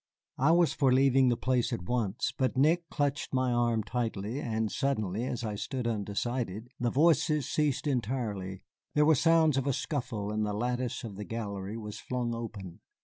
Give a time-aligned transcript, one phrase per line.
[0.39, 4.71] I was for leaving the place at once, but Nick clutched my arm tightly; and
[4.71, 8.63] suddenly, as I stood undecided, the voices ceased entirely,
[8.95, 12.33] there were the sounds of a scuffle, and the lattice of the gallery was flung
[12.33, 12.79] open.